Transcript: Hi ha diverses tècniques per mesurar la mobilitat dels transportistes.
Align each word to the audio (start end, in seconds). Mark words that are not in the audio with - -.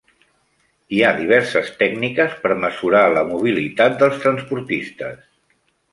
Hi 0.95 1.01
ha 1.01 1.11
diverses 1.17 1.69
tècniques 1.83 2.33
per 2.45 2.57
mesurar 2.63 3.03
la 3.19 3.25
mobilitat 3.33 4.01
dels 4.03 4.19
transportistes. 4.25 5.21